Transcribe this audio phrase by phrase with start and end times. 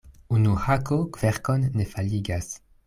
[0.37, 2.55] Unu hako kverkon ne faligas.